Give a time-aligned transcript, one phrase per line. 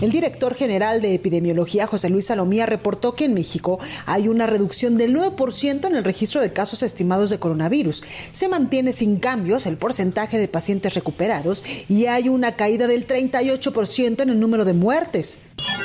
[0.00, 4.96] El director general de epidemiología, José Luis Salomía, reportó que en México hay una reducción
[4.96, 8.02] del 9% en el registro de casos estimados de coronavirus.
[8.32, 14.22] Se mantiene sin cambios el porcentaje de pacientes recuperados y hay una caída del 38%
[14.22, 15.40] en el número de muertes.